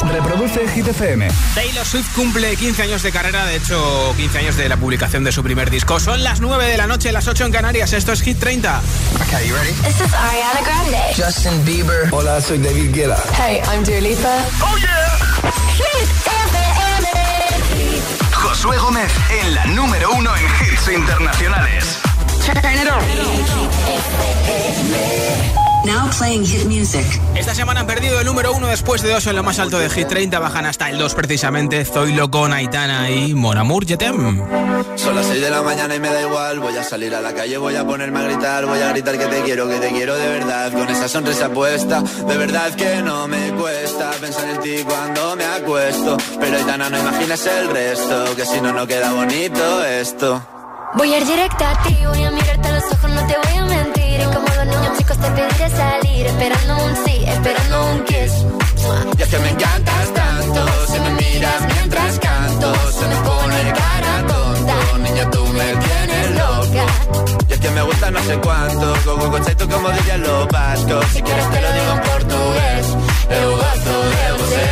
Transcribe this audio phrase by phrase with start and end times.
[0.00, 1.28] Reproduce Hit FM.
[1.54, 5.32] Taylor Swift cumple 15 años de carrera, de hecho 15 años de la publicación de
[5.32, 6.00] su primer disco.
[6.00, 7.92] Son las 9 de la noche, las 8 en Canarias.
[7.92, 8.80] Esto es Hit 30.
[9.26, 9.72] Okay, you ready?
[9.82, 11.14] This is Ariana Grande.
[11.16, 12.08] Justin Bieber.
[12.10, 13.22] Hola, soy David Guetta.
[13.36, 14.44] Hey, I'm Dua Lipa.
[14.62, 15.18] Oh yeah.
[15.76, 17.08] Hit FM.
[18.32, 19.12] Josué Gómez
[19.42, 21.98] en la número uno en hits internacionales.
[25.84, 27.04] Now playing hit music.
[27.34, 29.90] Esta semana han perdido el número uno después de dos en lo más alto de
[29.90, 30.38] Hit 30.
[30.38, 31.84] Bajan hasta el 2 precisamente.
[31.84, 34.40] Zoilo con Aitana y Mon Amour Jetem.
[34.94, 36.60] Son las 6 de la mañana y me da igual.
[36.60, 38.64] Voy a salir a la calle, voy a ponerme a gritar.
[38.64, 40.72] Voy a gritar que te quiero, que te quiero de verdad.
[40.72, 45.44] Con esa sonrisa puesta, de verdad que no me cuesta pensar en ti cuando me
[45.44, 46.16] acuesto.
[46.38, 48.36] Pero Aitana, no imaginas el resto.
[48.36, 50.46] Que si no, no queda bonito esto.
[50.94, 53.56] Voy a ir directa a ti, voy a mirarte a los ojos, no te voy
[53.56, 54.01] a mentir.
[54.92, 58.44] Los chicos te pediré salir, esperando un sí, esperando un kiss.
[59.16, 64.26] Y es que me encantas tanto, si me miras mientras canto, se me pone cara
[64.26, 64.74] tonta.
[64.98, 66.86] Niña, tú me tienes loca.
[67.48, 71.06] Y es que me gusta no sé cuánto, como conceito como dirían los vascos.
[71.14, 72.86] Si quieres te lo digo en portugués,
[73.30, 74.68] eu gosto de você.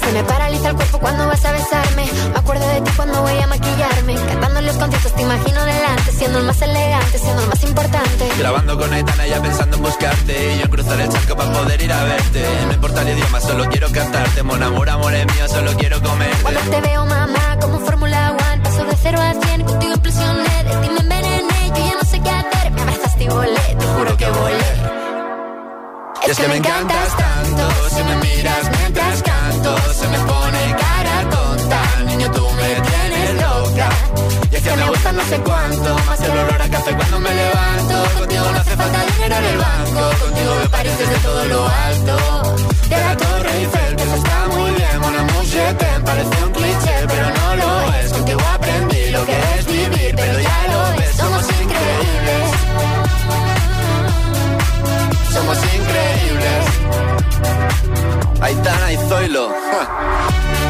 [0.00, 0.22] Se me
[0.60, 2.04] paraliza el cuerpo cuando vas a besarme.
[2.32, 4.14] Me acuerdo de ti cuando voy a maquillarme.
[4.14, 8.28] Cantando los conciertos te imagino delante, siendo el más elegante, siendo el más importante.
[8.38, 10.54] Grabando con Aitana ya pensando en buscarte.
[10.54, 12.44] Y yo en cruzar el charco para poder ir a verte.
[12.66, 14.42] No importa el idioma, solo quiero cantarte.
[14.42, 16.42] Mon amor, amor es mío, solo quiero comerte.
[16.42, 20.76] Cuando te veo, mamá, como Fórmula One, paso de cero a cien, contigo implosioné, de
[20.76, 24.16] ti me envenené, yo ya no sé qué hacer, me abrazaste y volé, te juro
[24.16, 25.00] que volé.
[26.30, 27.70] Es que me encantas tanto.
[27.88, 29.76] Si me miras mientras canto.
[29.92, 30.16] Se me
[32.20, 33.88] Niño, tú me tienes loca
[34.50, 37.34] Y es que me gusta no sé cuánto Más el olor a café cuando me
[37.34, 41.66] levanto Contigo no hace falta dinero en el banco Contigo me París desde todo lo
[41.66, 42.56] alto
[42.90, 46.94] De la Torre Eiffel Que eso está muy bien amour, je t'aime Parece un cliché
[47.08, 51.44] Pero no lo es Contigo aprendí lo que es vivir Pero ya lo ves Somos
[51.48, 52.60] increíbles
[55.32, 56.64] somos increíbles.
[58.42, 59.48] Aitana y Zoilo.
[59.48, 60.69] Ja.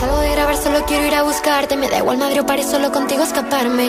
[0.00, 1.76] Salgo de grabar, solo quiero ir a buscarte.
[1.76, 3.88] Me da igual Madrid o París, solo contigo escaparme.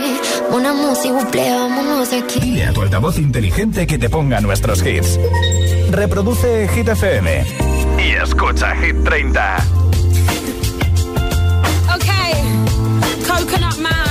[0.52, 2.40] Una música, buple, vámonos de aquí.
[2.40, 5.20] Dile a tu altavoz inteligente que te ponga nuestros hits.
[5.92, 7.46] Reproduce Hit FM.
[8.06, 9.58] Y escucha Hit 30.
[11.96, 12.34] Okay,
[13.28, 14.09] Coconut Man,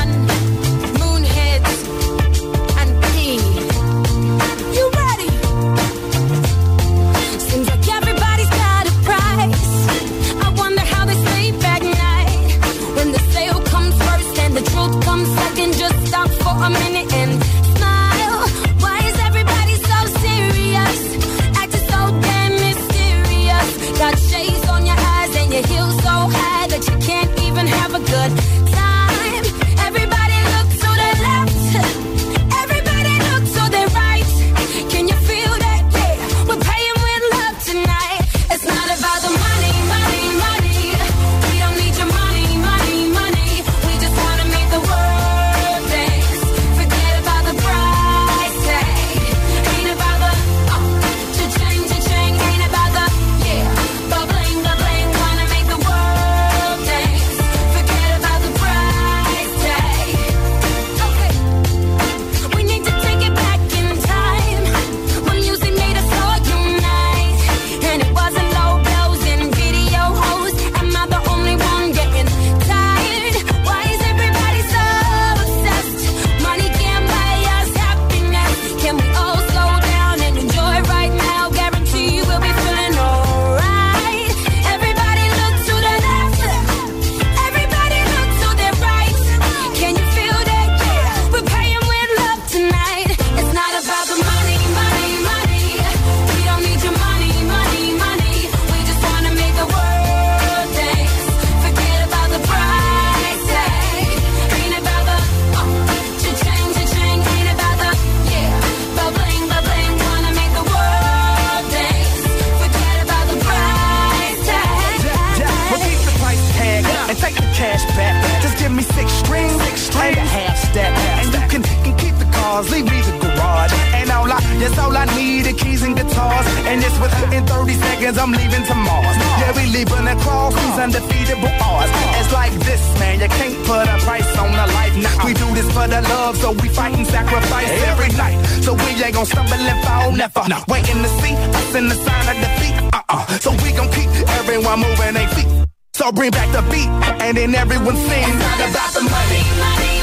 [125.58, 126.46] keys and guitars.
[126.70, 129.16] And just within 30 seconds, I'm leaving to Mars.
[129.40, 131.90] Yeah, we leaving across these undefeatable odds.
[132.18, 134.94] It's like this, man, you can't put a price on a life.
[134.96, 138.38] Nah, we do this for the love, so we fight and sacrifice every night.
[138.64, 140.42] So we ain't gonna stumble and fall, never.
[140.48, 140.58] No.
[140.68, 142.76] Waiting to see us in the sign of defeat.
[142.94, 143.26] Uh-uh.
[143.44, 144.10] So we gon' keep
[144.40, 145.50] everyone moving their feet.
[145.94, 146.88] So bring back the beat,
[147.24, 148.28] and then everyone sings.
[148.28, 149.97] It's not about the money, money.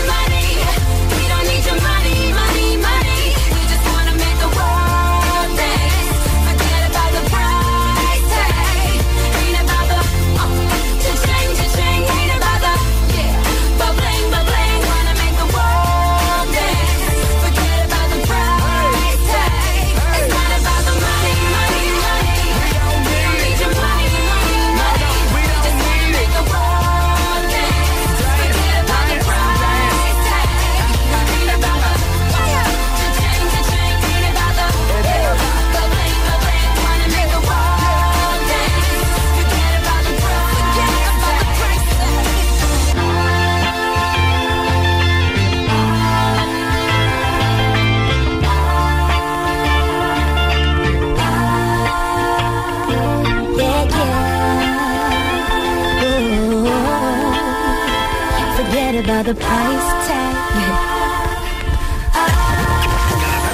[59.23, 60.35] The price tag.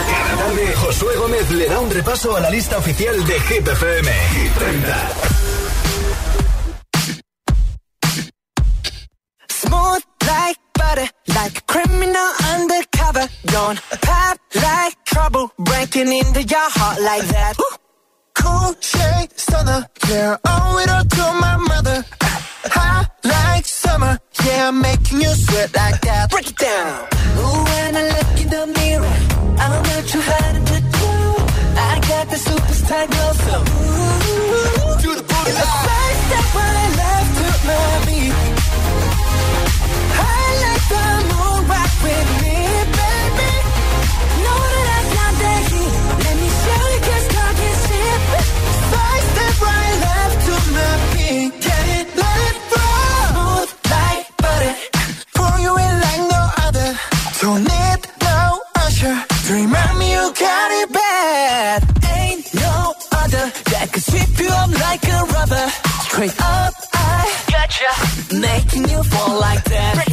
[0.10, 4.10] Cada tarde, Josué Gómez le da un repaso a la lista oficial de Hit FM.
[4.36, 5.32] Hit 30.
[9.50, 13.28] Smooth like butter, like a criminal undercover.
[13.46, 17.56] Don't pop like trouble, breaking into your heart like that.
[18.34, 22.06] Cool shade stunner, yeah, owe it all to my mother.
[22.78, 24.18] Hot like summer,
[24.52, 26.30] yeah, I'm making you sweat like that.
[26.32, 27.08] Break it down.
[27.40, 29.18] Ooh, when I look in the mirror,
[29.64, 31.12] I'm not too hard to do.
[31.90, 35.52] I got the superstar glow, so ooh, do the booty.
[35.62, 38.34] The first step when I love to my beat.
[40.20, 42.31] I like the moon rock with
[66.22, 70.11] Up, I gotcha, making you fall like that.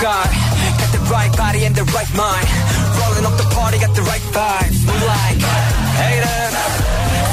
[0.00, 0.30] Guy.
[0.78, 2.46] Got the right body and the right mind.
[3.02, 4.78] Rolling up the party, got the right vibes.
[4.86, 5.42] We like
[5.98, 6.54] haters.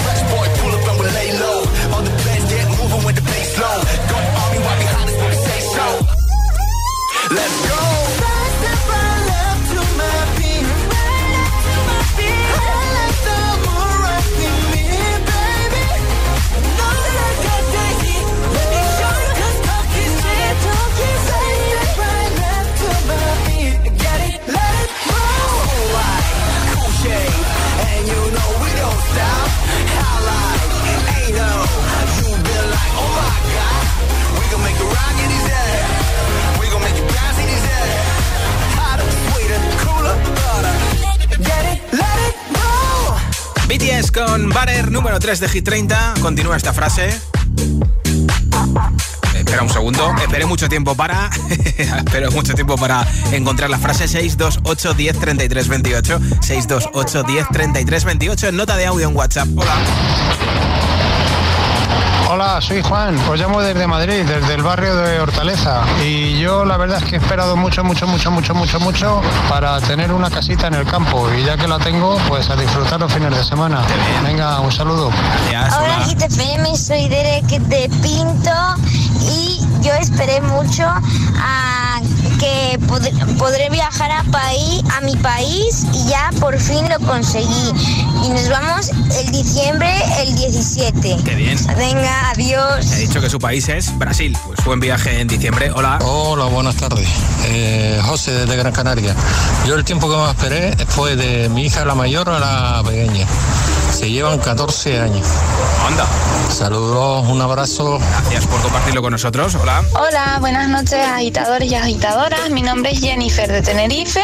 [0.02, 1.60] Fresh boy, pull up and we lay low.
[1.94, 3.78] All the bands get moving with the bass low.
[4.10, 5.86] Go army right behind us when we say so.
[7.36, 7.75] Let's go.
[45.26, 46.14] 3 de Hit 30.
[46.22, 47.10] Continúa esta frase.
[49.34, 51.32] Espera un segundo, esperé mucho tiempo para.
[51.78, 56.20] espero mucho tiempo para encontrar la frase 628 10 33 28.
[56.42, 59.48] 628 10 33 28 en nota de audio en WhatsApp.
[59.56, 60.65] Hola.
[62.28, 65.84] Hola, soy Juan, os llamo desde Madrid, desde el barrio de Hortaleza.
[66.04, 69.80] Y yo la verdad es que he esperado mucho, mucho, mucho, mucho, mucho, mucho para
[69.82, 71.32] tener una casita en el campo.
[71.34, 73.82] Y ya que la tengo, pues a disfrutar los fines de semana.
[74.24, 75.12] Venga, un saludo.
[75.50, 78.52] hola, GTFM, soy Derek de Pinto.
[79.22, 79.46] Y
[80.00, 81.85] esperé mucho a
[82.38, 82.80] que
[83.38, 87.72] podré viajar a, país, a mi país y ya por fin lo conseguí.
[88.26, 89.90] Y nos vamos el diciembre,
[90.20, 91.18] el 17.
[91.24, 91.58] Qué bien.
[91.78, 92.92] Venga, adiós.
[92.92, 94.38] He dicho que su país es Brasil.
[94.46, 95.72] Pues buen viaje en diciembre.
[95.72, 96.00] Hola.
[96.02, 97.08] Hola, buenas tardes.
[97.46, 99.16] Eh, José desde Gran Canaria.
[99.68, 103.28] Yo el tiempo que me esperé fue de mi hija la mayor a la pequeña.
[103.96, 105.26] Se llevan 14 años.
[105.88, 106.06] Anda.
[106.50, 107.98] Saludos, un abrazo.
[107.98, 109.56] Gracias por compartirlo con nosotros.
[109.56, 109.86] Hola.
[109.94, 112.50] Hola, buenas noches, agitadores y agitadoras.
[112.50, 114.22] Mi nombre es Jennifer de Tenerife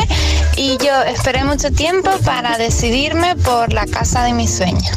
[0.57, 4.91] y yo esperé mucho tiempo para decidirme por la casa de mis sueños.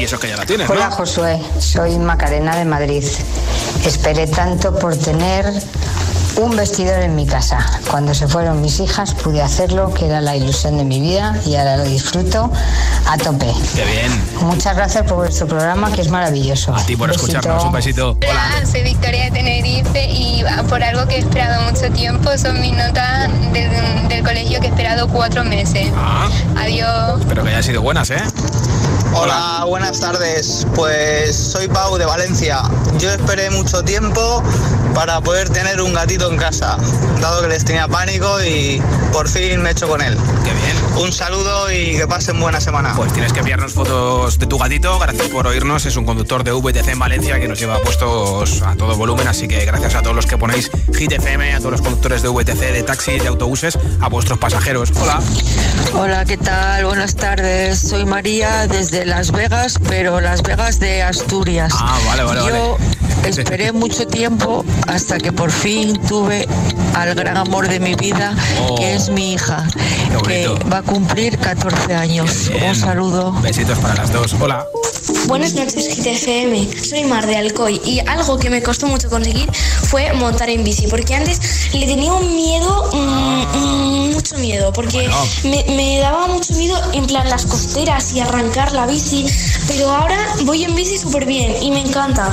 [0.00, 1.38] Y eso que ya la tienes, Hola, Josué.
[1.58, 3.04] Soy Macarena de Madrid.
[3.84, 5.44] Esperé tanto por tener
[6.36, 7.64] un vestidor en mi casa.
[7.90, 11.54] Cuando se fueron mis hijas pude hacerlo, que era la ilusión de mi vida y
[11.54, 12.50] ahora lo disfruto
[13.06, 13.52] a tope.
[13.74, 14.24] Qué bien.
[14.40, 16.74] Muchas gracias por vuestro programa que es maravilloso.
[16.74, 18.16] A ti por escucharnos, un besito.
[18.28, 18.66] Hola.
[18.70, 23.30] soy Victoria de Tenerife y por algo que he esperado mucho tiempo son mis notas
[23.52, 25.88] del, colegio que he esperado cuatro meses.
[25.96, 26.28] Ah.
[26.56, 27.20] Adiós.
[27.20, 28.22] Espero que hayan sido buenas, ¿eh?
[29.12, 30.66] Hola, buenas tardes.
[30.74, 32.62] Pues soy Pau de Valencia.
[32.98, 34.42] Yo esperé mucho tiempo
[34.94, 36.78] para poder tener un gatito en casa,
[37.20, 38.80] dado que les tenía pánico y
[39.12, 40.16] por fin me he hecho con él.
[40.44, 41.02] Qué bien.
[41.04, 42.94] Un saludo y que pasen buena semana.
[42.94, 44.98] Pues tienes que enviarnos fotos de tu gatito.
[44.98, 45.86] Gracias por oírnos.
[45.86, 49.26] Es un conductor de VTC en Valencia que nos lleva puestos a todo volumen.
[49.26, 52.28] Así que gracias a todos los que ponéis Hit FM, a todos los conductores de
[52.28, 54.92] VTC, de taxi, de autobuses, a vuestros pasajeros.
[55.00, 55.20] Hola.
[55.94, 56.84] Hola, ¿qué tal?
[56.84, 57.80] Buenas tardes.
[57.80, 61.72] Soy María desde Las Vegas, pero Las Vegas de Asturias.
[61.76, 62.78] Ah, vale, vale, Yo
[63.26, 66.46] esperé mucho tiempo hasta que por fin tuve
[66.94, 68.74] al gran amor de mi vida, Oh.
[68.76, 69.66] que es mi hija,
[70.26, 72.50] que va a cumplir 14 años.
[72.66, 73.32] Un saludo.
[73.42, 74.34] Besitos para las dos.
[74.40, 74.64] Hola.
[75.26, 76.68] Buenas noches, GTFM.
[76.82, 79.50] Soy Mar de Alcoy y algo que me costó mucho conseguir
[79.88, 85.08] fue montar en bici, porque antes le tenía un miedo, mm, mm, mucho miedo, porque
[85.44, 89.26] me, me daba mucho miedo en plan las costeras y arrancar la bici,
[89.66, 92.30] pero ahora voy en bici súper bien y me encanta.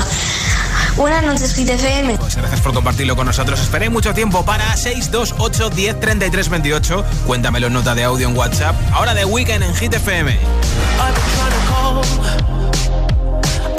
[1.02, 2.16] Buenas noches, GTFM.
[2.20, 3.60] Pues gracias por compartirlo con nosotros.
[3.60, 7.06] Esperé mucho tiempo para 628 10 33 28.
[7.26, 8.76] Cuéntamelo en nota de audio en WhatsApp.
[8.94, 10.38] Ahora de Weekend en Hit FM.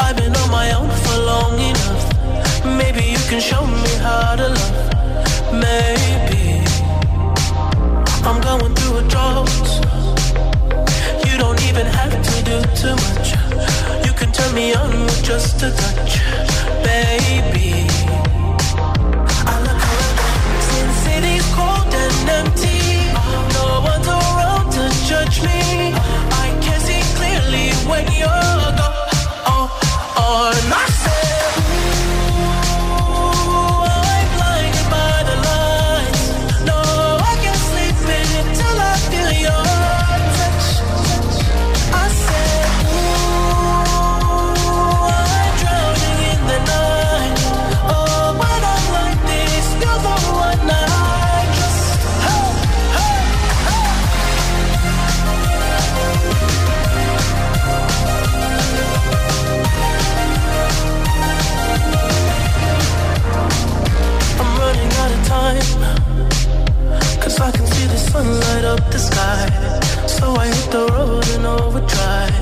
[0.01, 2.65] I've been on my own for long enough.
[2.65, 4.91] Maybe you can show me how to love.
[5.53, 6.65] Maybe
[8.25, 9.49] I'm going through a drought.
[11.25, 13.37] You don't even have to do too much.
[14.05, 16.19] You can turn me on with just a touch,
[16.83, 17.32] baby.
[68.93, 70.07] the sky.
[70.07, 72.42] So I hit the road in overdrive.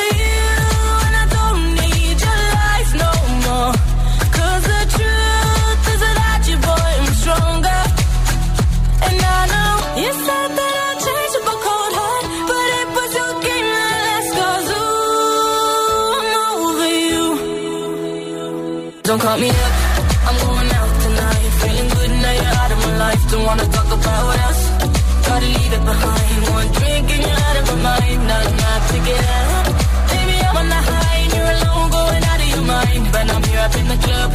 [28.17, 28.27] mind.
[28.27, 29.65] Not enough to get up.
[30.09, 33.11] Baby, I'm on the high and you're alone, going out of your mind.
[33.11, 34.31] But I'm here up in the club,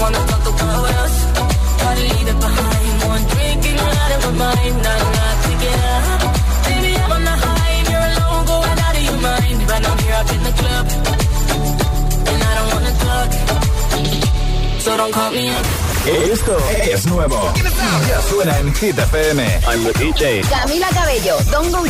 [0.00, 1.14] wanna talk about us.
[1.82, 2.94] Gotta leave it behind.
[3.12, 4.76] One drink and you're out of my mind.
[4.86, 6.20] Not enough to get up.
[6.66, 9.58] Baby, I'm on the high and you're alone, going out of your mind.
[9.70, 10.86] But I'm here up in the club,
[12.30, 13.30] and I don't wanna talk.
[14.84, 15.66] So don't call me up.
[16.06, 16.56] Esto
[16.92, 17.52] es nuevo.
[18.08, 19.40] Ya suena en Hit FM.
[19.66, 20.42] I'm the DJ.
[20.48, 21.84] Camila Cabello, Don Go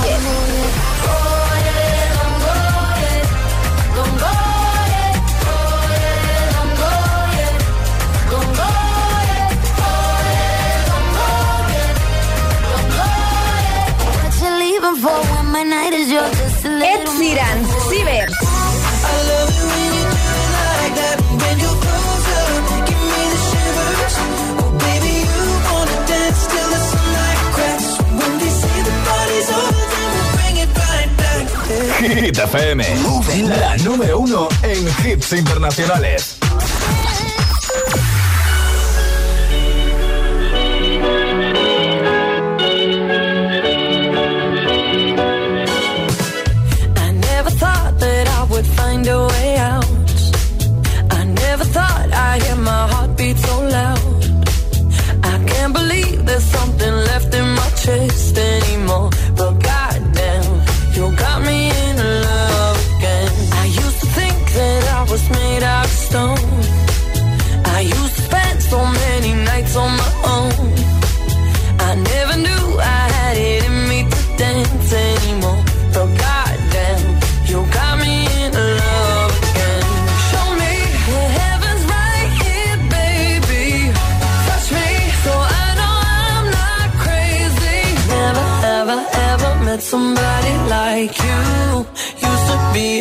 [17.28, 18.30] Sheeran, Ciber.
[32.00, 32.84] Hit FM.
[33.60, 36.37] La número uno en hits internacionales.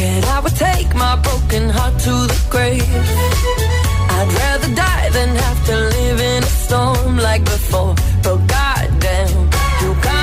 [0.00, 2.88] Scared I would take my broken heart to the grave.
[4.16, 7.94] I'd rather die than have to live in a storm like before.
[8.22, 9.36] But goddamn,
[9.82, 10.19] you got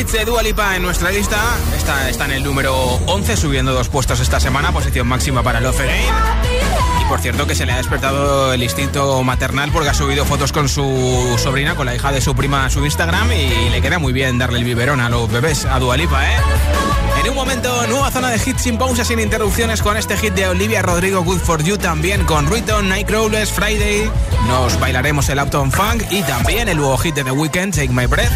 [0.00, 1.36] hits de Dua Lipa en nuestra lista
[1.76, 5.80] está, está en el número 11, subiendo dos puestos esta semana, posición máxima para Love
[5.80, 6.14] Again.
[7.02, 10.52] Y por cierto que se le ha despertado el instinto maternal porque ha subido fotos
[10.52, 13.98] con su sobrina, con la hija de su prima a su Instagram y le queda
[13.98, 16.36] muy bien darle el biberón a los bebés, a Dua Lipa, ¿eh?
[17.20, 20.48] En un momento, nueva zona de hits sin pausas, sin interrupciones con este hit de
[20.48, 24.10] Olivia Rodrigo, Good For You, también con Ruiton, Nightcrawlers, Friday.
[24.48, 28.06] Nos bailaremos el Uptown Funk y también el nuevo hit de The Weeknd, Take My
[28.06, 28.32] Breath.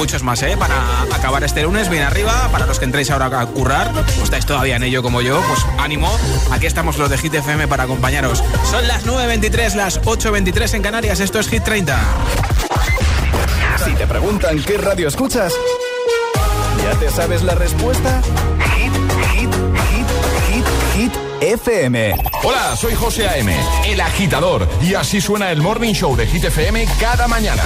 [0.00, 0.56] Muchos más, ¿eh?
[0.58, 2.48] Para acabar este lunes bien arriba.
[2.50, 5.66] Para los que entréis ahora a currar, o estáis todavía en ello como yo, pues
[5.76, 6.10] ánimo.
[6.50, 8.42] Aquí estamos los de Hit FM para acompañaros.
[8.70, 11.20] Son las 9.23, las 8.23 en Canarias.
[11.20, 12.00] Esto es Hit 30.
[13.84, 15.52] Si te preguntan qué radio escuchas,
[16.82, 18.22] ¿ya te sabes la respuesta?
[18.76, 18.94] Hit,
[19.34, 19.54] hit,
[19.90, 20.06] hit,
[20.48, 20.64] hit,
[20.96, 22.14] hit FM.
[22.42, 23.54] Hola, soy José A.M.,
[23.86, 27.62] el agitador, y así suena el Morning Show de Hit FM cada mañana.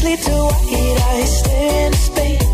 [0.00, 2.47] My bad habits lead to white eyes staring into space.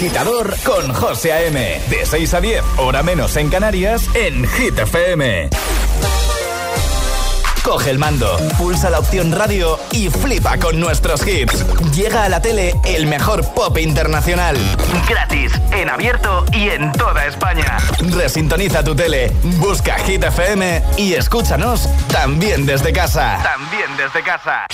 [0.00, 1.78] Agitador con José A.M.
[1.90, 5.50] De 6 a 10, hora menos en Canarias, en Hit FM.
[7.62, 11.66] Coge el mando, pulsa la opción radio y flipa con nuestros hits.
[11.94, 14.56] Llega a la tele el mejor pop internacional.
[15.06, 17.76] Gratis, en abierto y en toda España.
[17.98, 23.38] Resintoniza tu tele, busca Hit FM y escúchanos también desde casa.
[23.42, 24.66] También desde casa.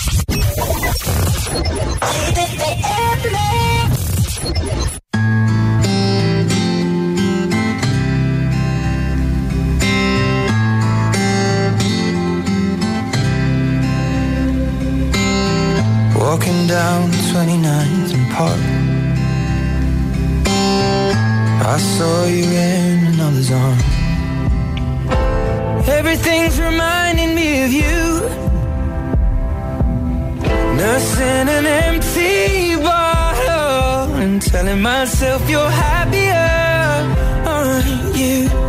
[16.26, 18.62] Walking down 29th and Park.
[21.74, 23.84] I saw you in another's arms.
[25.88, 27.98] Everything's reminding me of you.
[30.80, 36.50] Nursing an empty bottle and telling myself you're happier,
[37.46, 38.65] aren't you?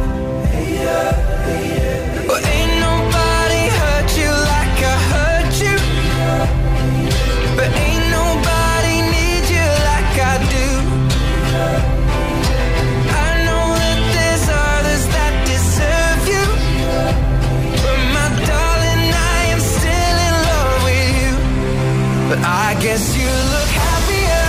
[22.49, 24.47] I guess you look happier,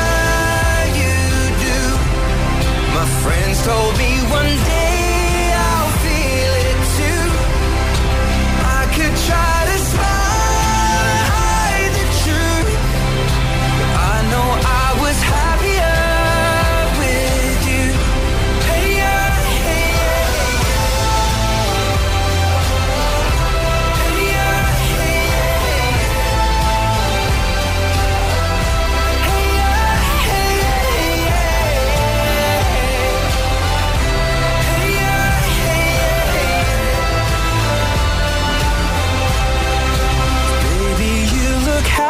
[1.01, 1.19] you
[1.67, 1.81] do.
[2.95, 4.68] My friends told me one day.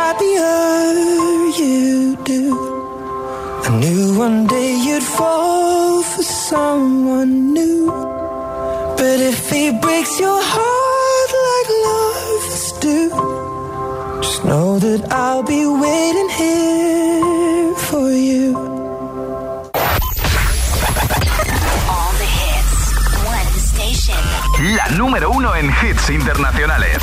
[0.08, 0.56] happier
[1.62, 2.44] you do.
[3.66, 7.86] I knew one day you'd fall for someone new.
[9.00, 13.00] But if he breaks your heart like love's do,
[14.22, 18.46] just know that I'll be waiting here for you.
[21.94, 22.78] All the hits,
[23.36, 24.22] one station.
[24.78, 27.02] La número uno en hits internacionales.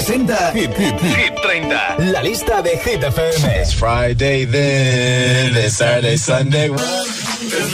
[0.00, 3.60] Representa Hit, Hit, Hit 30, la lista de Hit FM.
[3.60, 6.70] It's Friday then, it's Saturday, Sunday.
[6.70, 7.70] It's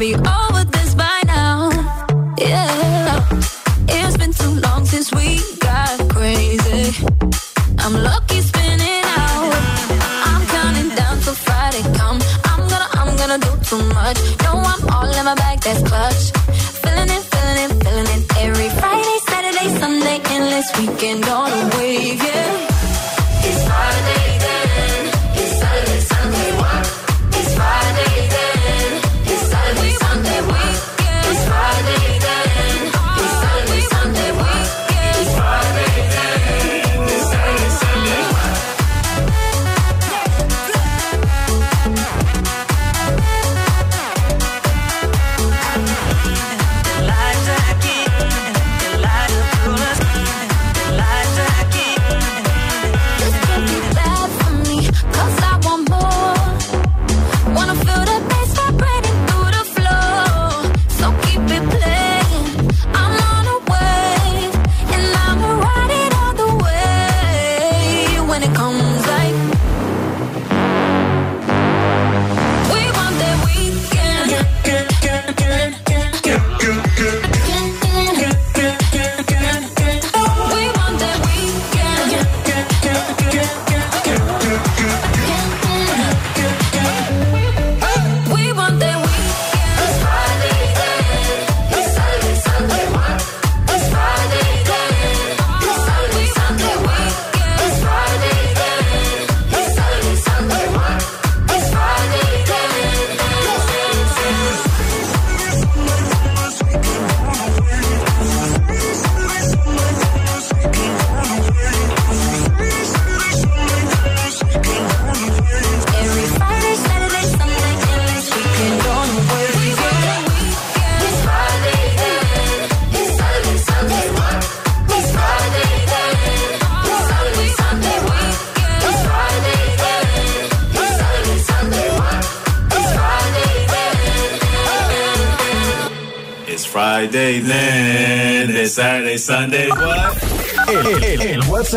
[0.00, 0.39] be over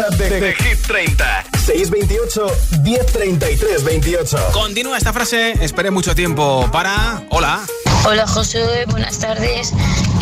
[0.03, 2.47] WhatsApp de, de, Hit 30 628
[2.83, 7.23] 1033 28 Continúa esta frase, esperé mucho tiempo para...
[7.29, 7.61] Hola.
[8.05, 9.71] Hola José, buenas tardes.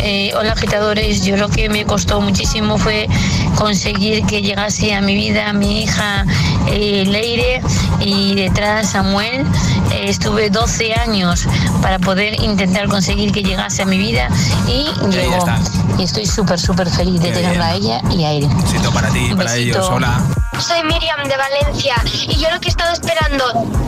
[0.00, 3.08] Eh, hola agitadores, yo lo que me costó muchísimo fue
[3.56, 6.26] conseguir que llegase a mi vida mi hija
[6.68, 7.60] eh, Leire
[8.00, 9.44] y detrás Samuel.
[10.02, 11.46] Estuve 12 años
[11.80, 14.28] para poder intentar conseguir que llegase a mi vida
[14.66, 15.46] y llegó.
[15.96, 18.44] Y estoy súper, súper feliz de tenerla a ella y a él.
[18.46, 19.78] Un besito para ti, Un para besito.
[19.78, 19.88] ellos.
[19.92, 20.20] Hola.
[20.58, 21.94] Soy Miriam de Valencia
[22.28, 23.44] y yo lo que he estado esperando,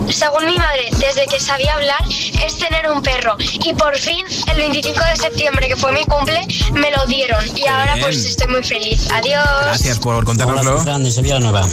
[0.09, 3.37] según mi madre, desde que sabía hablar, es tener un perro.
[3.39, 7.45] Y por fin, el 25 de septiembre, que fue mi cumple, me lo dieron.
[7.57, 7.84] Y ahora bien.
[8.05, 9.09] Pues estoy muy feliz.
[9.11, 9.45] Adiós.
[9.63, 10.81] Gracias por contárnoslo.
[10.81, 11.67] Hola, Sevilla Nueva.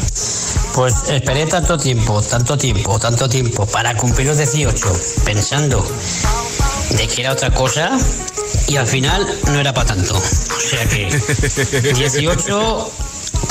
[0.74, 5.86] Pues esperé tanto tiempo, tanto tiempo, tanto tiempo para cumplir los 18, pensando
[6.92, 7.98] de que era otra cosa
[8.68, 10.16] y al final no era para tanto.
[10.16, 12.92] O sea que 18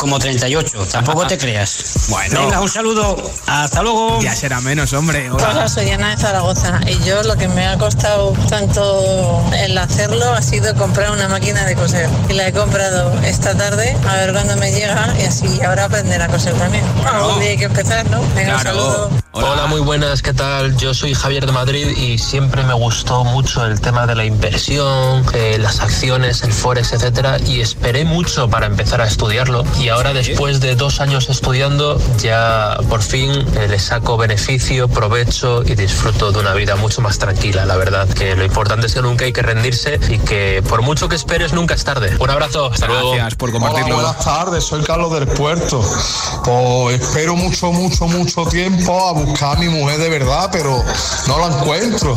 [0.01, 2.07] como 38, tampoco te creas.
[2.09, 2.41] Bueno.
[2.41, 4.19] Venga, un saludo, hasta luego.
[4.23, 5.31] Ya será menos, hombre.
[5.31, 5.51] Hola.
[5.51, 10.33] Hola, soy Ana de Zaragoza y yo lo que me ha costado tanto el hacerlo
[10.33, 12.09] ha sido comprar una máquina de coser.
[12.31, 16.23] Y la he comprado esta tarde, a ver cuándo me llega y así ahora aprender
[16.23, 16.85] a coser también.
[17.05, 18.23] Algún día hay que empezar, ¿no?
[18.35, 19.11] Venga, un saludo.
[19.43, 19.67] Hola.
[19.67, 20.77] muy buenas, ¿qué tal?
[20.77, 25.25] Yo soy Javier de Madrid y siempre me gustó mucho el tema de la inversión,
[25.33, 30.13] eh, las acciones, el forex, etcétera, y esperé mucho para empezar a estudiarlo y ahora
[30.13, 36.33] después de dos años estudiando ya por fin eh, le saco beneficio, provecho y disfruto
[36.33, 39.33] de una vida mucho más tranquila, la verdad, que lo importante es que nunca hay
[39.33, 42.17] que rendirse y que por mucho que esperes nunca es tarde.
[42.19, 43.13] Un abrazo, hasta luego.
[43.13, 43.95] Gracias por Hola, compartirlo.
[43.97, 45.81] buenas tardes, soy Carlos del Puerto.
[46.45, 50.85] Pues espero mucho, mucho, mucho tiempo a buscar a mi mujer de verdad, pero
[51.27, 52.17] no la encuentro.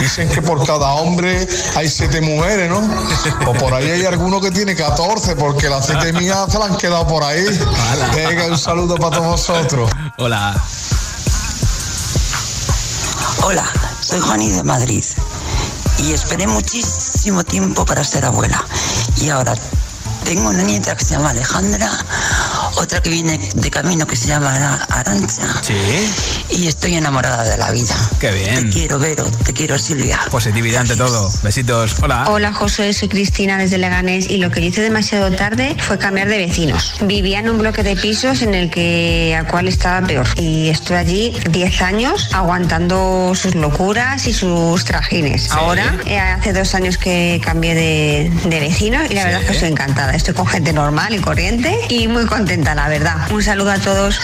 [0.00, 1.46] Dicen que por cada hombre
[1.76, 2.78] hay siete mujeres, ¿no?
[3.46, 6.76] O por ahí hay alguno que tiene 14, porque las siete mías se las han
[6.76, 7.44] quedado por ahí.
[8.14, 9.90] Venga, un saludo para todos vosotros.
[10.18, 10.60] Hola.
[13.42, 13.64] Hola,
[14.00, 15.04] soy Juani de Madrid
[15.98, 18.62] y esperé muchísimo tiempo para ser abuela.
[19.16, 19.54] Y ahora
[20.24, 21.90] tengo una nieta que se llama Alejandra,
[22.76, 25.62] otra que viene de camino que se llama Ara- Arancha.
[25.62, 26.37] Sí.
[26.50, 27.94] Y estoy enamorada de la vida.
[28.20, 28.70] Qué bien.
[28.70, 30.18] Te quiero, Vero, te quiero, Silvia.
[30.30, 31.30] Positividad ante todo.
[31.42, 31.96] Besitos.
[32.02, 32.24] Hola.
[32.28, 36.38] Hola José, soy Cristina desde Leganés y lo que hice demasiado tarde fue cambiar de
[36.38, 36.94] vecinos.
[37.02, 40.96] Vivía en un bloque de pisos en el que a cual estaba peor y estoy
[40.96, 45.50] allí 10 años aguantando sus locuras y sus trajines.
[45.50, 49.52] Ahora eh, hace dos años que cambié de, de vecino y la verdad es que
[49.52, 50.14] estoy encantada.
[50.14, 53.30] Estoy con gente normal y corriente y muy contenta, la verdad.
[53.30, 54.18] Un saludo a todos.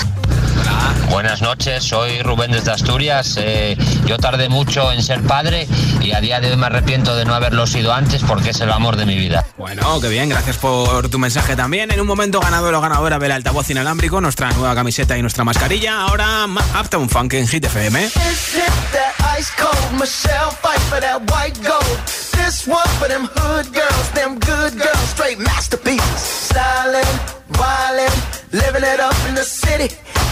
[1.15, 3.37] Buenas noches, soy Rubén desde Asturias.
[3.39, 5.69] Eh, yo tardé mucho en ser padre
[6.01, 8.73] y a día de hoy me arrepiento de no haberlo sido antes porque es el
[8.73, 9.47] amor de mi vida.
[9.57, 11.93] Bueno, qué bien, gracias por tu mensaje también.
[11.93, 16.01] En un momento ganador o ganadora del altavoz inalámbrico, nuestra nueva camiseta y nuestra mascarilla.
[16.01, 16.47] Ahora,
[16.81, 18.09] Uptown Funk en Hit FM.
[18.09, 21.97] Sip that ice cold Michelle fight for that white gold.
[22.33, 26.51] This one for them hood girls, them good girls, straight masterpieces.
[26.51, 27.07] Stylin',
[27.53, 29.95] wildin', living it up in the city.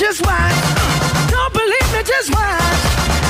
[0.00, 0.56] Just watch.
[1.30, 2.80] Don't believe me, just watch.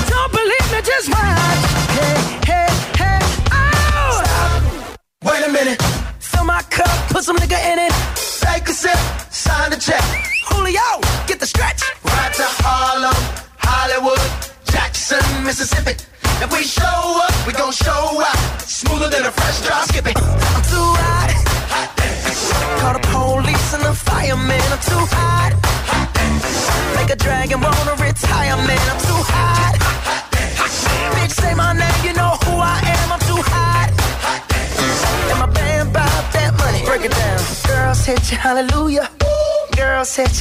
[0.09, 1.63] Don't believe me, just watch.
[1.99, 2.17] Hey,
[2.47, 3.19] hey, hey,
[3.51, 4.23] oh!
[4.23, 4.99] Stop.
[5.25, 5.83] Wait a minute.
[6.21, 7.93] Fill my cup, put some nigga in it.
[8.41, 8.97] Take a sip,
[9.31, 10.05] sign the check.
[10.49, 10.89] Julio,
[11.27, 11.83] get the stretch.
[12.05, 13.21] Right to Harlem,
[13.59, 14.21] Hollywood,
[14.67, 16.00] Jackson, Mississippi.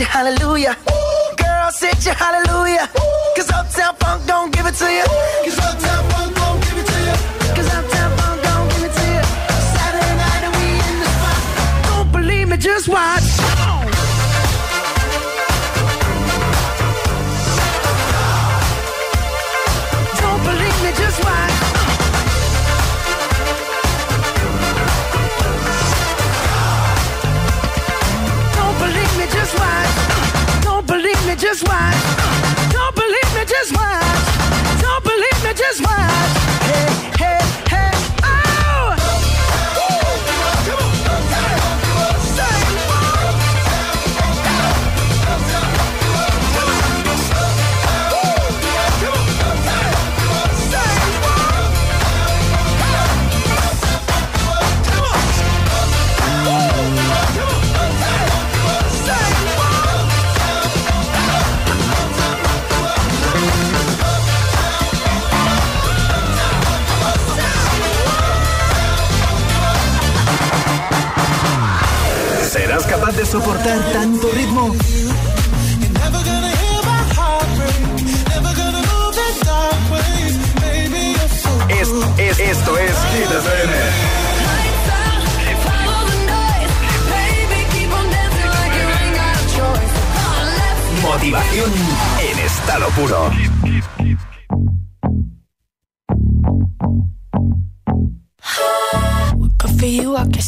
[0.06, 0.78] Hallelujah.
[1.38, 2.88] Girl, set you hallelujah.
[3.36, 5.04] Cause Uptown Funk don't give it to you.
[5.44, 6.39] Cause Uptown Funk
[31.40, 31.96] just watch.
[32.72, 34.29] Don't believe me, just watch.
[73.20, 74.74] De soportar tanto ritmo?
[81.70, 83.74] Es, es- esto es Hit FM.
[91.02, 91.72] Motivación
[92.20, 93.32] en estado puro.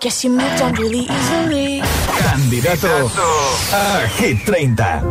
[0.00, 1.82] Guess you moved on really easily.
[2.22, 3.10] Candidato
[3.72, 5.02] a Hit 30.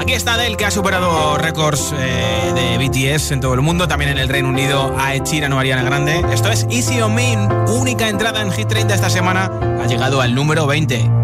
[0.00, 4.10] Aquí está Adele, que ha superado récords eh, de BTS en todo el mundo, también
[4.10, 6.24] en el Reino Unido, a Ed Sheeran o Ariana Grande.
[6.32, 7.36] Esto es Easy on Me,
[7.68, 11.23] única entrada en Hit 30 esta semana, ha llegado al número 20.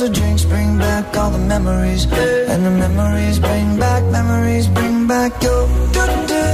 [0.00, 2.04] The drinks bring back all the memories.
[2.04, 6.49] And the memories bring back, memories bring back your.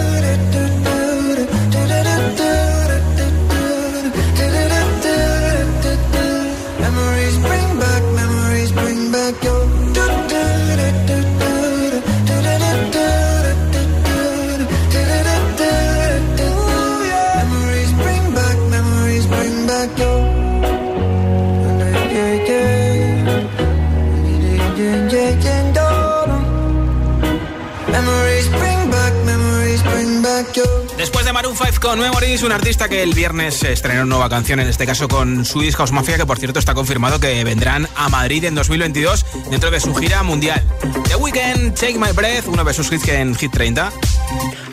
[31.87, 35.76] Con Memories, un artista que el viernes estrenó nueva canción, en este caso con Swedish
[35.76, 39.78] House Mafia, que por cierto está confirmado que vendrán a Madrid en 2022 dentro de
[39.78, 40.61] su gira mundial.
[41.07, 43.93] The Weeknd, Take My Breath, uno de sus hits que en Hit 30.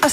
[0.01, 0.09] I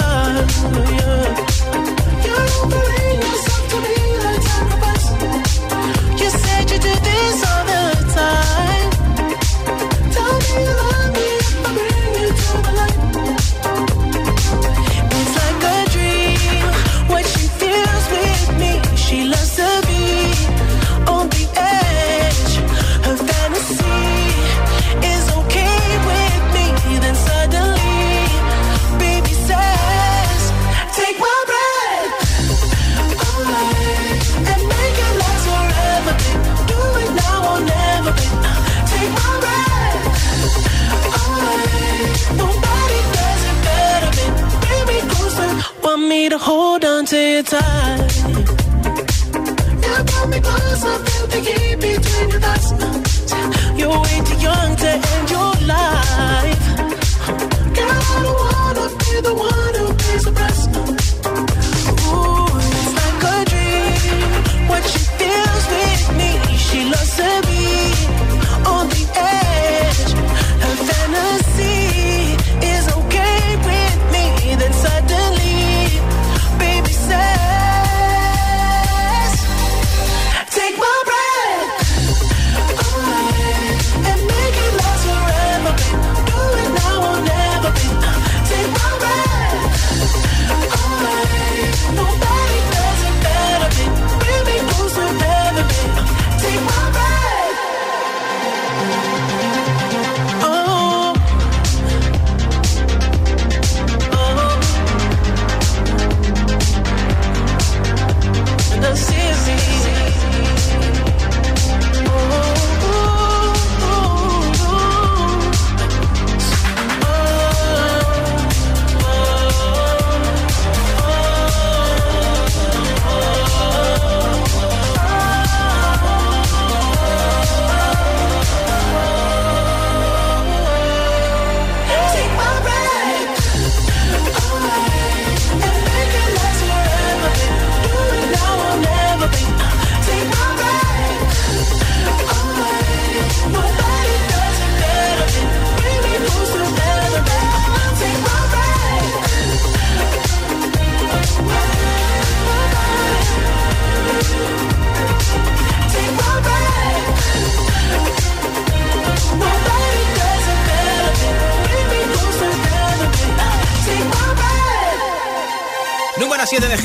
[0.00, 1.07] to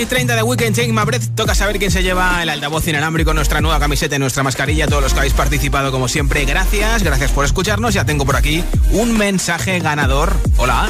[0.03, 1.03] Hit 30 de Weekend Take My.
[1.33, 4.85] Toca saber quién se lleva el altavoz inalámbrico, nuestra nueva camiseta y nuestra mascarilla.
[4.85, 7.03] Todos los que habéis participado, como siempre, gracias.
[7.03, 7.93] Gracias por escucharnos.
[7.93, 10.35] Ya tengo por aquí un mensaje ganador.
[10.57, 10.89] Hola.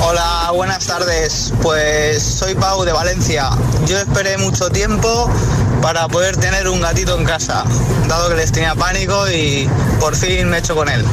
[0.00, 1.54] Hola, buenas tardes.
[1.62, 3.50] Pues soy Pau de Valencia.
[3.86, 5.30] Yo esperé mucho tiempo
[5.80, 7.62] para poder tener un gatito en casa,
[8.08, 9.70] dado que les tenía pánico y
[10.00, 11.04] por fin me he hecho con él.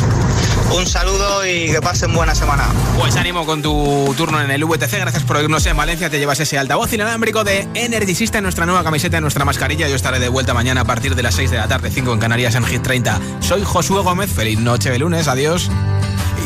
[0.75, 2.65] Un saludo y que pasen buena semana.
[2.97, 4.91] Pues ánimo con tu turno en el VTC.
[4.99, 6.09] Gracias por oírnos en Valencia.
[6.09, 9.87] Te llevas ese altavoz inalámbrico de Energy System, nuestra nueva camiseta, nuestra mascarilla.
[9.87, 12.19] Yo estaré de vuelta mañana a partir de las 6 de la tarde, 5 en
[12.19, 13.19] Canarias en Hit 30.
[13.41, 14.31] Soy Josué Gómez.
[14.31, 15.27] Feliz noche de lunes.
[15.27, 15.69] Adiós.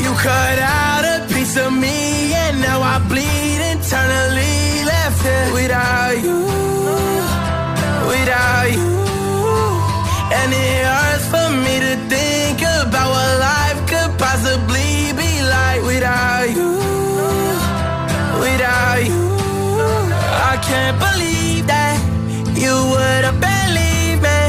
[0.03, 6.13] You cut out a piece of me and now I bleed internally left it without
[6.21, 6.45] you,
[8.07, 8.97] without you.
[10.29, 13.66] And it hurts for me to think about what life could
[14.57, 16.71] possibly be like without you,
[18.39, 19.27] without you.
[20.49, 21.97] I can't believe that
[22.55, 24.39] you would have believed me.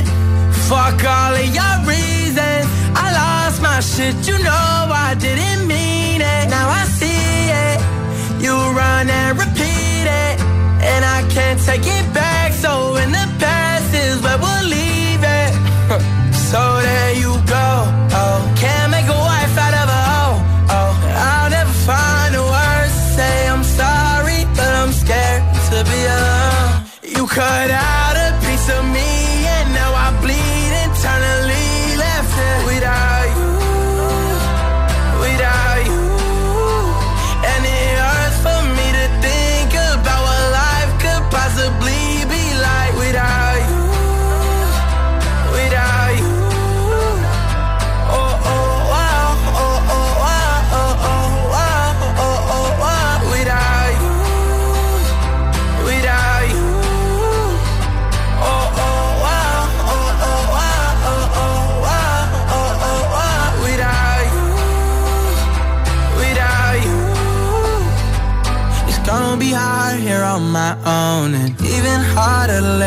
[0.69, 2.67] Fuck all of your reasons.
[2.95, 6.49] I lost my shit, you know I didn't mean it.
[6.51, 7.79] Now I see it.
[8.43, 10.41] You run and repeat it.
[10.81, 11.98] And I can't take it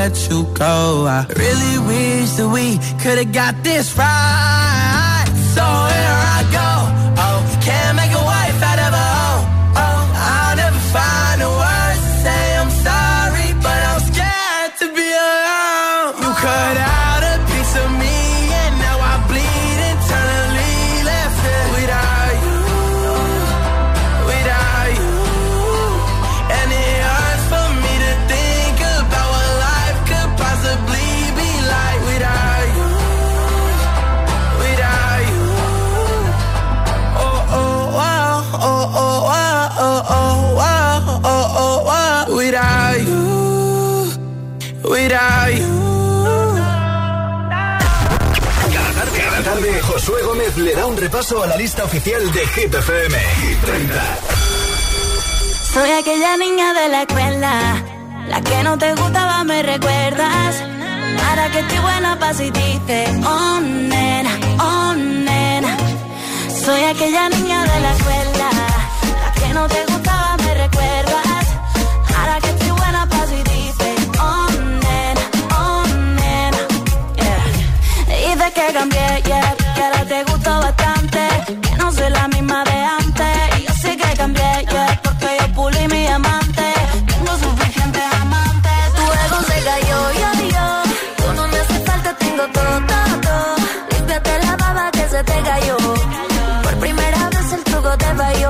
[0.02, 1.06] let you go.
[1.06, 5.28] I really wish that we could've got this right.
[5.54, 5.91] So
[49.44, 53.18] Tarde, Josué Gómez le da un repaso a la lista oficial de Hit FM.
[53.42, 54.18] Hit 30.
[55.74, 57.84] Soy aquella niña de la escuela,
[58.28, 60.64] la que no te gustaba, me recuerdas.
[61.28, 65.78] Ahora que estoy buena pa' si dices, oh nena, oh nena.
[66.66, 68.50] Soy aquella niña de la escuela,
[69.24, 70.01] la que no te gustaba,
[78.72, 81.20] Que cambié, yeah, que ahora te gusto bastante,
[81.62, 83.60] que no soy la misma de antes.
[83.60, 86.68] Y yo sé que cambié, yeah, porque yo pulí mi amante.
[87.06, 90.66] Tengo suficientes amantes, tu ego se cayó, yo, yo.
[91.18, 93.56] Tú no me hace falta, tengo todo, todo, todo.
[93.92, 95.78] Límpiate la baba que se te cayó.
[96.64, 98.50] Por primera vez el truco te falló.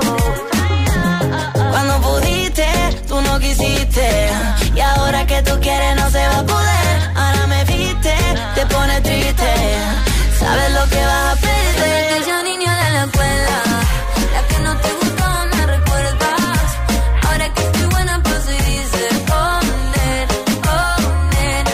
[1.72, 2.68] Cuando pudiste,
[3.08, 4.30] tú no quisiste.
[4.76, 7.12] Y ahora que tú quieres no se va a poder.
[7.16, 8.14] Ahora me viste,
[8.54, 10.11] te pone triste.
[10.52, 12.12] Sabes lo que vas a perder.
[12.12, 13.58] Aquella niña de la escuela,
[14.36, 16.66] la que no te gustaba, me recuerdas.
[17.26, 18.44] Ahora que estoy buena, pues
[19.40, 19.60] oh,
[19.94, 20.36] nena,
[20.76, 20.98] oh,
[21.34, 21.74] nena.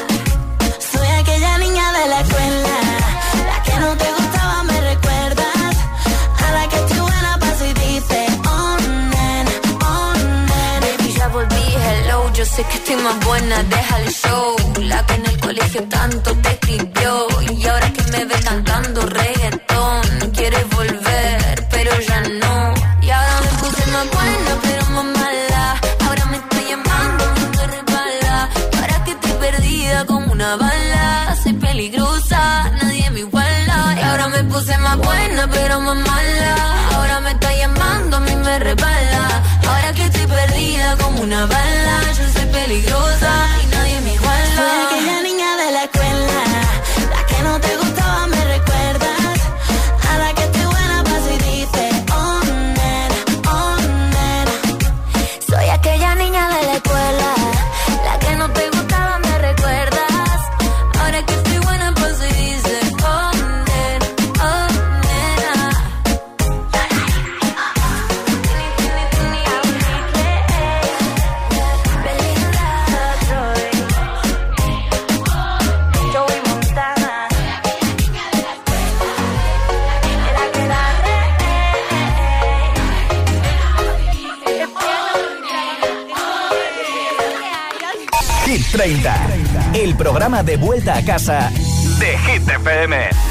[0.91, 2.75] Soy aquella niña de la escuela,
[3.51, 5.73] la que no te gustaba, me recuerdas.
[6.43, 7.57] Ahora que estoy buena, pues
[8.53, 8.78] oh,
[9.15, 9.51] nena,
[9.89, 10.13] oh,
[10.51, 10.80] nena.
[10.84, 14.55] Baby, ya volví, hello, yo sé que estoy más buena, deja el show.
[14.82, 17.26] La que en el colegio tanto te escribió.
[41.22, 43.07] Una bala, yo soy peligroso.
[90.44, 91.52] de vuelta a casa
[92.00, 93.26] de Hit FM.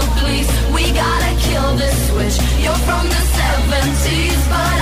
[0.00, 0.48] to please.
[0.74, 2.36] We gotta kill this switch.
[2.62, 4.75] You're from the 70s, but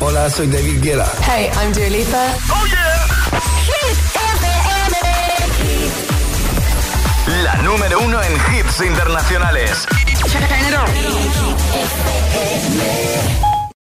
[0.00, 1.06] Hola, soy David Guetta.
[1.22, 2.34] Hey, I'm Dua Lipa.
[2.50, 2.98] Oh yeah.
[7.44, 9.86] La número uno en hits internacionales.